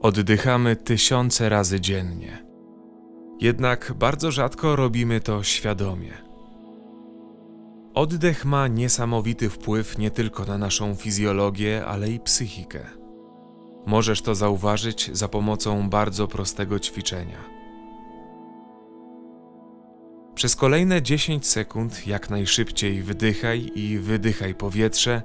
[0.00, 2.44] Oddychamy tysiące razy dziennie.
[3.40, 6.12] Jednak bardzo rzadko robimy to świadomie.
[7.94, 12.80] Oddech ma niesamowity wpływ nie tylko na naszą fizjologię, ale i psychikę.
[13.86, 17.44] Możesz to zauważyć za pomocą bardzo prostego ćwiczenia.
[20.34, 25.22] Przez kolejne 10 sekund jak najszybciej wdychaj i wydychaj powietrze,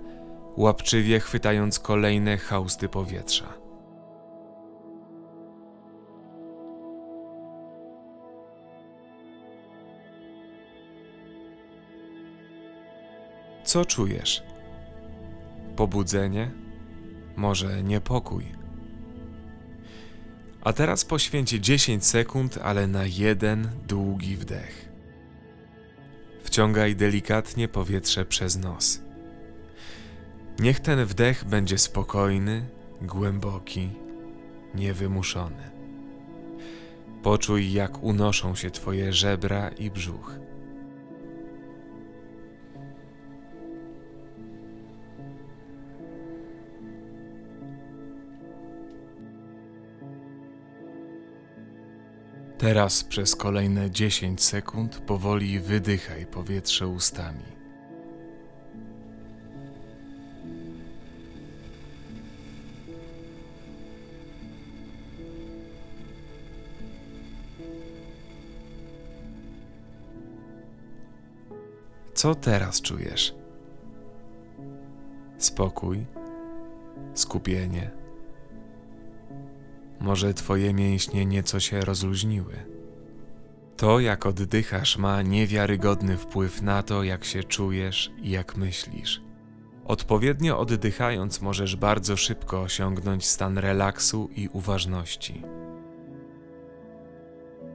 [0.58, 3.59] łapczywie chwytając kolejne hausty powietrza.
[13.70, 14.44] Co czujesz?
[15.76, 16.52] Pobudzenie?
[17.36, 18.46] Może niepokój?
[20.62, 24.90] A teraz poświęć 10 sekund, ale na jeden długi wdech.
[26.44, 29.02] Wciągaj delikatnie powietrze przez nos.
[30.60, 32.66] Niech ten wdech będzie spokojny,
[33.02, 33.90] głęboki,
[34.76, 35.72] niewymuszony.
[37.24, 40.39] Poczuj, jak unoszą się Twoje żebra i brzuch.
[52.60, 57.44] Teraz przez kolejne 10 sekund powoli wydychaj powietrze ustami.
[72.14, 73.36] Co teraz czujesz?
[75.38, 76.06] Spokój,
[77.14, 77.99] skupienie.
[80.10, 82.54] Może twoje mięśnie nieco się rozluźniły.
[83.78, 89.22] To, jak oddychasz, ma niewiarygodny wpływ na to, jak się czujesz i jak myślisz.
[89.86, 95.44] Odpowiednio oddychając, możesz bardzo szybko osiągnąć stan relaksu i uważności.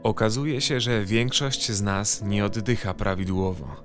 [0.03, 3.77] Okazuje się, że większość z nas nie oddycha prawidłowo.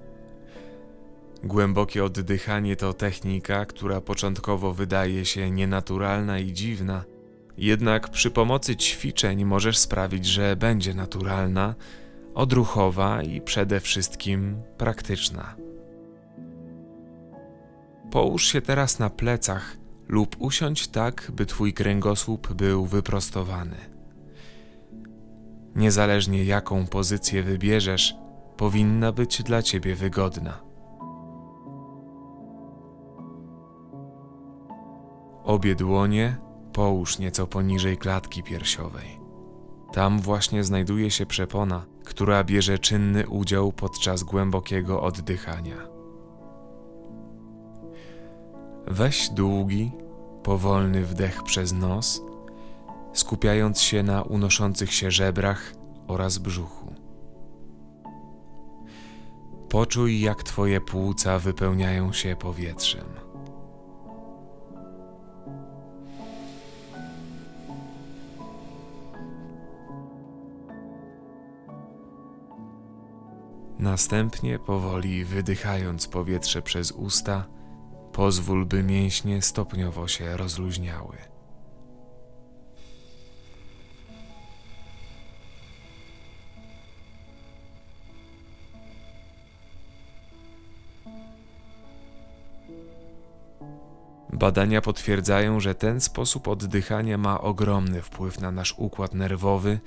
[1.44, 7.04] Głębokie oddychanie to technika, która początkowo wydaje się nienaturalna i dziwna,
[7.60, 11.76] jednak przy pomocy ćwiczeń możesz sprawić, że będzie naturalna,
[12.36, 15.56] odruchowa i przede wszystkim praktyczna.
[18.12, 19.78] Połóż się teraz na plecach
[20.08, 23.78] lub usiądź tak, by twój kręgosłup był wyprostowany.
[25.76, 28.16] Niezależnie jaką pozycję wybierzesz,
[28.58, 30.60] powinna być dla ciebie wygodna.
[35.44, 36.49] Obie dłonie
[36.80, 39.20] połóż nieco poniżej klatki piersiowej.
[39.94, 45.78] Tam właśnie znajduje się przepona, która bierze czynny udział podczas głębokiego oddychania.
[48.88, 49.92] Weź długi,
[50.44, 52.22] powolny wdech przez nos,
[53.14, 55.74] skupiając się na unoszących się żebrach
[56.08, 56.94] oraz brzuchu.
[59.70, 63.29] Poczuj, jak Twoje płuca wypełniają się powietrzem.
[73.90, 77.46] Następnie powoli wydychając powietrze przez usta,
[78.14, 81.18] pozwól, by mięśnie stopniowo się rozluźniały.
[94.34, 99.80] Badania potwierdzają, że ten sposób oddychania ma ogromny wpływ na nasz układ nerwowy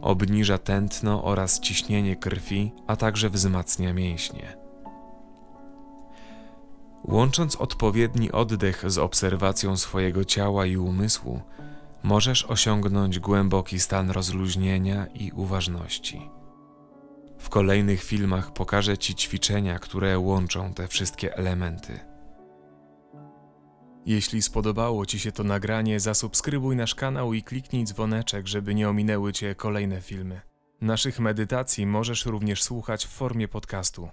[0.00, 4.56] obniża tętno oraz ciśnienie krwi, a także wzmacnia mięśnie.
[7.04, 11.40] Łącząc odpowiedni oddech z obserwacją swojego ciała i umysłu,
[12.02, 16.30] możesz osiągnąć głęboki stan rozluźnienia i uważności.
[17.38, 22.11] W kolejnych filmach pokażę Ci ćwiczenia, które łączą te wszystkie elementy.
[24.06, 29.32] Jeśli spodobało Ci się to nagranie, zasubskrybuj nasz kanał i kliknij dzwoneczek, żeby nie ominęły
[29.32, 30.40] Cię kolejne filmy.
[30.80, 34.08] Naszych medytacji możesz również słuchać w formie podcastu.